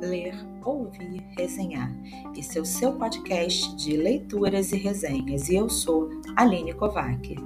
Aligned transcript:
Ler, 0.00 0.34
Ouvir, 0.64 1.20
Resenhar. 1.36 1.94
Esse 2.34 2.56
é 2.56 2.60
o 2.60 2.64
seu 2.64 2.96
podcast 2.96 3.76
de 3.76 3.98
leituras 3.98 4.72
e 4.72 4.78
resenhas 4.78 5.50
e 5.50 5.56
eu 5.56 5.68
sou 5.68 6.08
Aline 6.36 6.72
Kovac. 6.72 7.36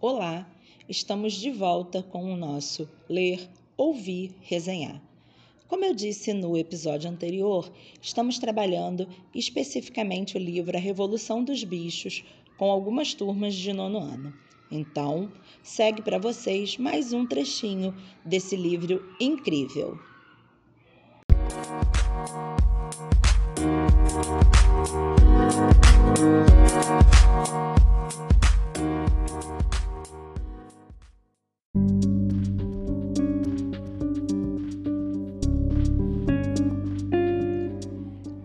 Olá, 0.00 0.50
estamos 0.88 1.34
de 1.34 1.50
volta 1.50 2.02
com 2.02 2.32
o 2.32 2.36
nosso 2.36 2.88
Ler, 3.10 3.46
Ouvir, 3.76 4.34
Resenhar. 4.40 5.02
Como 5.68 5.84
eu 5.84 5.94
disse 5.94 6.32
no 6.32 6.56
episódio 6.56 7.10
anterior, 7.10 7.70
estamos 8.00 8.38
trabalhando 8.38 9.06
especificamente 9.34 10.38
o 10.38 10.40
livro 10.40 10.74
A 10.74 10.80
Revolução 10.80 11.44
dos 11.44 11.62
Bichos 11.62 12.24
com 12.56 12.70
algumas 12.70 13.12
turmas 13.12 13.54
de 13.54 13.72
nono 13.74 13.98
ano. 13.98 14.32
Então, 14.70 15.30
segue 15.62 16.02
para 16.02 16.18
vocês 16.18 16.78
mais 16.78 17.12
um 17.12 17.26
trechinho 17.26 17.94
desse 18.24 18.56
livro 18.56 19.14
incrível. 19.20 19.98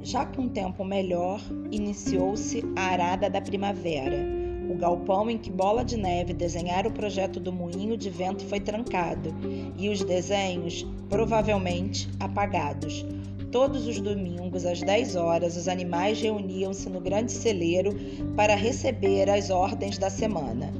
Já 0.04 0.26
com 0.26 0.44
um 0.44 0.50
tempo 0.50 0.84
melhor, 0.84 1.40
iniciou-se 1.72 2.64
a 2.76 2.82
arada 2.82 3.30
da 3.30 3.40
primavera 3.40 4.49
o 4.70 4.76
galpão 4.76 5.30
em 5.32 5.38
que 5.38 5.52
Bola 5.52 5.84
de 5.84 5.98
Neve 5.98 6.32
desenhara 6.32 6.88
o 6.88 6.92
projeto 6.92 7.40
do 7.40 7.52
moinho 7.52 7.98
de 7.98 8.10
vento 8.10 8.46
foi 8.46 8.60
trancado 8.60 9.34
e 9.76 9.90
os 9.90 10.04
desenhos, 10.04 10.86
provavelmente, 11.10 12.08
apagados. 12.20 13.04
Todos 13.52 13.88
os 13.88 14.00
domingos, 14.00 14.66
às 14.66 14.80
10 14.80 15.16
horas, 15.16 15.58
os 15.58 15.68
animais 15.68 16.22
reuniam-se 16.22 16.88
no 16.88 17.02
grande 17.02 17.32
celeiro 17.32 17.96
para 18.36 18.54
receber 18.54 19.28
as 19.28 19.50
ordens 19.50 19.98
da 19.98 20.10
semana. 20.10 20.72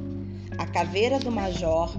A 0.56 0.66
caveira 0.66 1.18
do 1.18 1.32
major, 1.32 1.92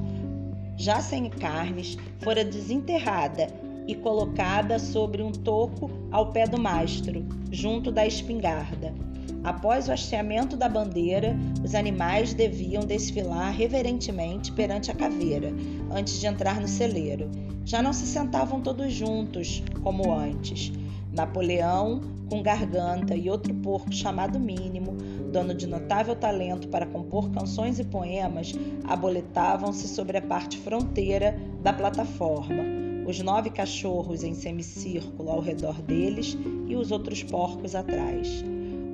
já 0.77 1.01
sem 1.01 1.29
carnes, 1.29 1.97
fora 2.19 2.45
desenterrada 2.45 3.47
e 3.85 3.95
colocada 3.95 4.79
sobre 4.79 5.21
um 5.21 5.31
toco 5.31 5.91
ao 6.09 6.31
pé 6.31 6.47
do 6.47 6.57
mastro, 6.57 7.25
junto 7.51 7.91
da 7.91 8.07
espingarda. 8.07 9.10
Após 9.43 9.87
o 9.87 9.91
hasteamento 9.91 10.55
da 10.55 10.69
bandeira, 10.69 11.35
os 11.63 11.73
animais 11.73 12.33
deviam 12.33 12.83
desfilar 12.83 13.51
reverentemente 13.51 14.51
perante 14.51 14.91
a 14.91 14.95
caveira, 14.95 15.51
antes 15.91 16.19
de 16.19 16.27
entrar 16.27 16.61
no 16.61 16.67
celeiro. 16.67 17.29
Já 17.65 17.81
não 17.81 17.93
se 17.93 18.05
sentavam 18.05 18.61
todos 18.61 18.93
juntos, 18.93 19.63
como 19.83 20.13
antes. 20.13 20.71
Napoleão, 21.11 22.01
com 22.29 22.41
garganta, 22.41 23.15
e 23.15 23.29
outro 23.29 23.53
porco 23.53 23.91
chamado 23.91 24.39
Mínimo, 24.39 24.93
dono 25.31 25.53
de 25.53 25.67
notável 25.67 26.15
talento 26.15 26.67
para 26.67 26.85
compor 26.85 27.29
canções 27.31 27.79
e 27.79 27.83
poemas, 27.83 28.53
aboletavam-se 28.85 29.87
sobre 29.87 30.17
a 30.17 30.21
parte 30.21 30.57
fronteira 30.57 31.37
da 31.61 31.73
plataforma. 31.73 32.63
Os 33.05 33.19
nove 33.19 33.49
cachorros 33.49 34.23
em 34.23 34.33
semicírculo 34.33 35.29
ao 35.29 35.41
redor 35.41 35.81
deles 35.81 36.37
e 36.67 36.75
os 36.75 36.91
outros 36.91 37.23
porcos 37.23 37.75
atrás. 37.75 38.43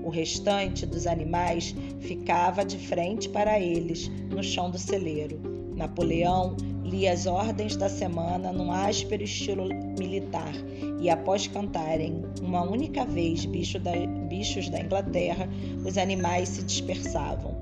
O 0.08 0.10
restante 0.10 0.86
dos 0.86 1.06
animais 1.06 1.76
ficava 2.00 2.64
de 2.64 2.78
frente 2.78 3.28
para 3.28 3.60
eles, 3.60 4.10
no 4.30 4.42
chão 4.42 4.72
do 4.72 4.80
celeiro. 4.80 5.38
Napoleão 5.76 6.56
lia 6.82 7.12
as 7.12 7.26
ordens 7.26 7.76
da 7.76 7.90
semana 7.90 8.54
num 8.54 8.72
áspero 8.72 9.22
estilo 9.22 9.68
militar 10.00 10.54
e, 11.02 11.10
após 11.10 11.48
cantarem 11.48 12.24
uma 12.42 12.64
única 12.64 13.04
vez 13.04 13.46
bicho 13.46 13.80
da, 13.80 13.92
bichos 14.30 14.70
da 14.70 14.80
Inglaterra, 14.80 15.50
os 15.86 15.98
animais 15.98 16.48
se 16.48 16.64
dispersavam. 16.64 17.58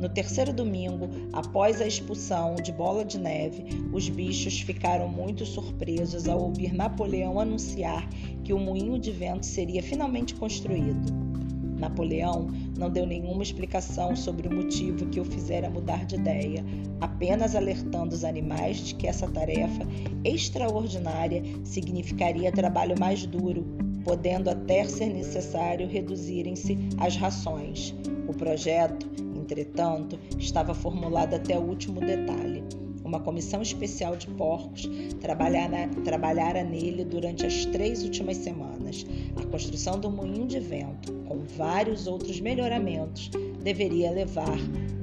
No 0.00 0.08
terceiro 0.08 0.50
domingo, 0.50 1.10
após 1.30 1.78
a 1.78 1.86
expulsão 1.86 2.54
de 2.54 2.72
Bola 2.72 3.04
de 3.04 3.18
Neve, 3.18 3.66
os 3.92 4.08
bichos 4.08 4.62
ficaram 4.62 5.08
muito 5.08 5.44
surpresos 5.44 6.26
ao 6.26 6.40
ouvir 6.40 6.72
Napoleão 6.72 7.38
anunciar 7.38 8.08
que 8.42 8.54
o 8.54 8.58
moinho 8.58 8.98
de 8.98 9.10
vento 9.10 9.44
seria 9.44 9.82
finalmente 9.82 10.34
construído. 10.34 11.41
Napoleão 11.82 12.46
não 12.78 12.88
deu 12.88 13.04
nenhuma 13.04 13.42
explicação 13.42 14.14
sobre 14.14 14.46
o 14.46 14.54
motivo 14.54 15.06
que 15.06 15.20
o 15.20 15.24
fizera 15.24 15.68
mudar 15.68 16.06
de 16.06 16.14
ideia, 16.14 16.64
apenas 17.00 17.56
alertando 17.56 18.14
os 18.14 18.24
animais 18.24 18.78
de 18.78 18.94
que 18.94 19.08
essa 19.08 19.26
tarefa 19.26 19.84
extraordinária 20.24 21.42
significaria 21.64 22.52
trabalho 22.52 22.94
mais 22.98 23.26
duro, 23.26 23.66
podendo 24.04 24.48
até 24.48 24.84
ser 24.84 25.06
necessário 25.06 25.88
reduzirem-se 25.88 26.78
as 26.98 27.16
rações. 27.16 27.92
O 28.28 28.32
projeto, 28.32 29.08
entretanto, 29.36 30.18
estava 30.38 30.72
formulado 30.74 31.34
até 31.34 31.58
o 31.58 31.62
último 31.62 32.00
detalhe 32.00 32.62
uma 33.12 33.20
comissão 33.20 33.60
especial 33.60 34.16
de 34.16 34.26
porcos 34.28 34.88
trabalhara, 35.20 35.86
trabalhara 36.02 36.64
nele 36.64 37.04
durante 37.04 37.44
as 37.44 37.66
três 37.66 38.02
últimas 38.02 38.38
semanas. 38.38 39.04
A 39.36 39.44
construção 39.44 40.00
do 40.00 40.10
moinho 40.10 40.46
de 40.46 40.58
vento, 40.58 41.12
com 41.26 41.40
vários 41.40 42.06
outros 42.06 42.40
melhoramentos, 42.40 43.30
deveria 43.62 44.10
levar 44.10 44.56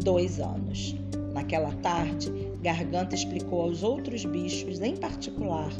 dois 0.03 0.39
anos. 0.39 0.95
Naquela 1.35 1.71
tarde, 1.75 2.31
Garganta 2.63 3.13
explicou 3.13 3.61
aos 3.61 3.83
outros 3.83 4.25
bichos, 4.25 4.81
em 4.81 4.97
particular, 4.97 5.71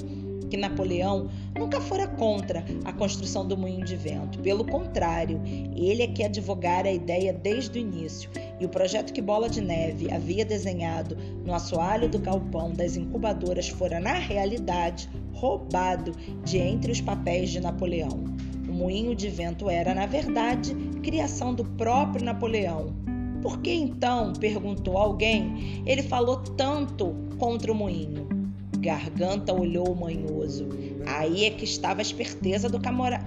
que 0.49 0.57
Napoleão 0.57 1.29
nunca 1.57 1.79
fora 1.79 2.07
contra 2.07 2.65
a 2.83 2.91
construção 2.91 3.47
do 3.47 3.57
moinho 3.57 3.85
de 3.85 3.95
vento. 3.95 4.39
Pelo 4.39 4.65
contrário, 4.65 5.41
ele 5.75 6.03
é 6.03 6.07
que 6.07 6.23
advogara 6.23 6.89
a 6.89 6.93
ideia 6.93 7.31
desde 7.31 7.77
o 7.77 7.81
início. 7.81 8.29
E 8.59 8.65
o 8.65 8.69
projeto 8.69 9.13
que 9.13 9.21
Bola 9.21 9.49
de 9.49 9.61
Neve 9.61 10.11
havia 10.11 10.43
desenhado 10.43 11.15
no 11.45 11.53
assoalho 11.53 12.09
do 12.09 12.19
galpão 12.19 12.71
das 12.71 12.97
incubadoras 12.97 13.69
fora, 13.69 13.99
na 13.99 14.13
realidade, 14.13 15.09
roubado 15.33 16.11
de 16.43 16.57
entre 16.57 16.91
os 16.91 16.99
papéis 16.99 17.49
de 17.49 17.59
Napoleão. 17.59 18.25
O 18.67 18.71
moinho 18.71 19.15
de 19.15 19.29
vento 19.29 19.69
era, 19.69 19.95
na 19.95 20.05
verdade, 20.05 20.75
criação 21.01 21.53
do 21.53 21.63
próprio 21.63 22.23
Napoleão. 22.23 22.93
Por 23.41 23.61
que 23.61 23.71
então, 23.71 24.33
perguntou 24.33 24.97
alguém, 24.97 25.83
ele 25.85 26.03
falou 26.03 26.37
tanto 26.37 27.15
contra 27.37 27.71
o 27.71 27.75
moinho? 27.75 28.38
Garganta 28.79 29.53
olhou 29.53 29.93
manhoso. 29.95 30.67
Aí 31.05 31.45
é 31.45 31.49
que 31.49 31.63
estava 31.63 32.01
a 32.01 32.01
esperteza 32.01 32.69
do, 32.69 32.79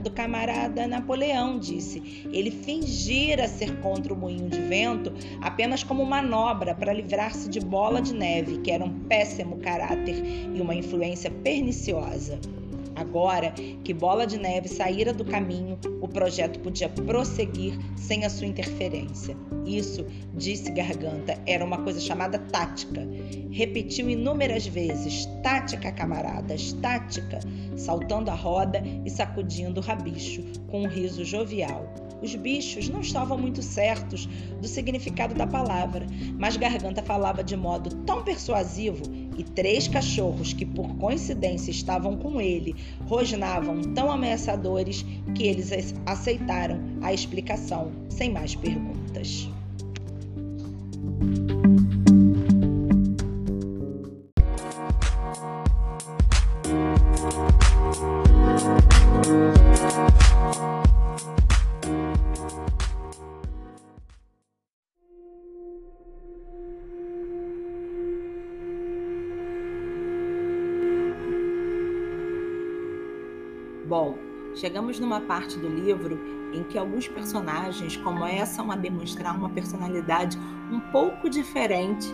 do 0.03 0.11
camarada 0.11 0.87
Napoleão, 0.87 1.59
disse. 1.59 2.27
Ele 2.33 2.51
fingira 2.51 3.47
ser 3.49 3.81
contra 3.81 4.13
o 4.13 4.17
moinho 4.17 4.49
de 4.49 4.61
vento 4.61 5.13
apenas 5.41 5.83
como 5.83 6.05
manobra 6.05 6.75
para 6.75 6.93
livrar-se 6.93 7.49
de 7.49 7.61
bola 7.61 8.01
de 8.01 8.15
neve, 8.15 8.59
que 8.59 8.71
era 8.71 8.85
um 8.85 9.01
péssimo 9.01 9.59
caráter 9.59 10.17
e 10.55 10.61
uma 10.61 10.75
influência 10.75 11.31
perniciosa. 11.31 12.39
Agora 12.95 13.53
que 13.85 13.95
Bola 13.95 14.27
de 14.27 14.39
Neve 14.39 14.69
saíra 14.69 15.13
do 15.13 15.25
caminho, 15.25 15.79
o 16.01 16.09
projeto 16.09 16.61
podia 16.61 16.89
prosseguir 16.89 17.79
sem 17.97 18.25
a 18.25 18.31
sua 18.31 18.47
interferência. 18.47 19.37
Isso, 19.65 20.05
disse 20.35 20.71
Garganta, 20.71 21.39
era 21.47 21.65
uma 21.65 21.79
coisa 21.79 22.01
chamada 22.01 22.39
tática. 22.39 23.07
Repetiu 23.51 24.11
inúmeras 24.11 24.67
vezes: 24.67 25.27
tática, 25.43 25.93
camaradas, 25.93 26.73
tática, 26.75 27.41
saltando 27.77 28.31
a 28.31 28.35
roda 28.35 28.83
e 29.05 29.11
sacudindo 29.11 29.81
o 29.81 29.83
rabicho 29.83 30.43
com 30.69 30.83
um 30.83 30.89
riso 30.89 31.25
jovial. 31.25 31.93
Os 32.23 32.37
bichos 32.37 32.89
não 32.89 33.01
estavam 33.01 33.37
muito 33.37 33.61
certos 33.63 34.27
do 34.61 34.69
significado 34.69 35.35
da 35.35 35.47
palavra, 35.47 36.07
mas 36.39 36.57
Garganta 36.57 37.03
falava 37.03 37.43
de 37.43 37.57
modo 37.57 37.91
tão 38.05 38.23
persuasivo 38.23 39.03
e 39.37 39.43
três 39.43 39.89
cachorros 39.89 40.53
que 40.53 40.65
por 40.65 40.89
coincidência 40.97 41.71
estavam 41.71 42.17
com 42.17 42.41
ele 42.41 42.75
rosnavam 43.07 43.81
tão 43.95 44.11
ameaçadores 44.11 45.05
que 45.35 45.45
eles 45.45 45.95
aceitaram 46.07 46.81
a 47.03 47.13
explicação 47.13 47.93
sem 48.09 48.31
mais 48.31 48.55
perguntas. 48.55 49.49
Bom, 73.93 74.17
chegamos 74.55 74.99
numa 74.99 75.21
parte 75.21 75.59
do 75.59 75.69
livro 75.69 76.19
em 76.55 76.65
que 76.65 76.79
alguns 76.79 77.07
personagens 77.09 77.95
começam 77.99 78.73
a 78.73 78.75
demonstrar 78.75 79.37
uma 79.37 79.51
personalidade 79.51 80.39
um 80.73 80.81
pouco 80.91 81.29
diferente 81.29 82.09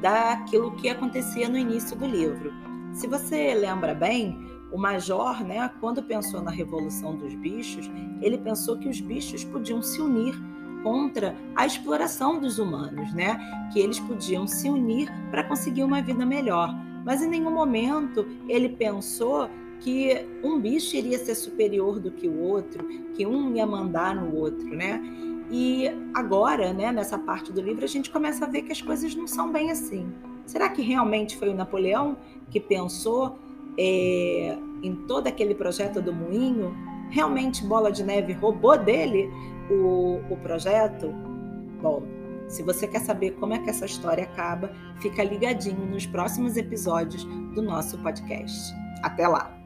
daquilo 0.00 0.74
que 0.76 0.88
acontecia 0.88 1.46
no 1.46 1.58
início 1.58 1.94
do 1.94 2.06
livro. 2.06 2.50
Se 2.94 3.06
você 3.06 3.52
lembra 3.52 3.94
bem, 3.94 4.38
o 4.72 4.78
major, 4.78 5.44
né, 5.44 5.70
quando 5.82 6.02
pensou 6.02 6.40
na 6.40 6.50
revolução 6.50 7.14
dos 7.14 7.34
bichos, 7.34 7.90
ele 8.22 8.38
pensou 8.38 8.78
que 8.78 8.88
os 8.88 8.98
bichos 8.98 9.44
podiam 9.44 9.82
se 9.82 10.00
unir 10.00 10.34
contra 10.82 11.36
a 11.54 11.66
exploração 11.66 12.40
dos 12.40 12.58
humanos, 12.58 13.12
né? 13.12 13.38
Que 13.70 13.80
eles 13.80 14.00
podiam 14.00 14.46
se 14.46 14.70
unir 14.70 15.12
para 15.30 15.44
conseguir 15.44 15.84
uma 15.84 16.00
vida 16.00 16.24
melhor. 16.24 16.74
Mas 17.04 17.20
em 17.20 17.28
nenhum 17.28 17.50
momento 17.50 18.26
ele 18.48 18.70
pensou 18.70 19.50
que 19.80 20.26
um 20.42 20.58
bicho 20.60 20.96
iria 20.96 21.18
ser 21.18 21.34
superior 21.34 22.00
do 22.00 22.10
que 22.10 22.28
o 22.28 22.40
outro, 22.40 22.86
que 23.14 23.26
um 23.26 23.54
ia 23.54 23.66
mandar 23.66 24.14
no 24.14 24.34
outro, 24.36 24.68
né? 24.68 25.00
E 25.50 25.88
agora, 26.14 26.72
né, 26.72 26.92
nessa 26.92 27.18
parte 27.18 27.52
do 27.52 27.60
livro, 27.60 27.84
a 27.84 27.88
gente 27.88 28.10
começa 28.10 28.44
a 28.44 28.48
ver 28.48 28.62
que 28.62 28.72
as 28.72 28.82
coisas 28.82 29.14
não 29.14 29.26
são 29.26 29.50
bem 29.50 29.70
assim. 29.70 30.12
Será 30.44 30.68
que 30.68 30.82
realmente 30.82 31.36
foi 31.36 31.48
o 31.48 31.54
Napoleão 31.54 32.16
que 32.50 32.60
pensou 32.60 33.38
é, 33.78 34.58
em 34.82 34.94
todo 35.06 35.26
aquele 35.26 35.54
projeto 35.54 36.02
do 36.02 36.12
moinho? 36.12 36.74
Realmente 37.10 37.64
Bola 37.64 37.90
de 37.90 38.04
Neve 38.04 38.34
roubou 38.34 38.76
dele 38.76 39.30
o, 39.70 40.20
o 40.30 40.36
projeto? 40.42 41.08
Bom, 41.80 42.02
se 42.48 42.62
você 42.62 42.86
quer 42.86 43.00
saber 43.00 43.32
como 43.32 43.54
é 43.54 43.58
que 43.58 43.70
essa 43.70 43.86
história 43.86 44.24
acaba, 44.24 44.70
fica 45.00 45.22
ligadinho 45.22 45.86
nos 45.86 46.06
próximos 46.06 46.56
episódios 46.56 47.24
do 47.54 47.62
nosso 47.62 47.98
podcast. 47.98 48.74
Até 49.02 49.28
lá! 49.28 49.57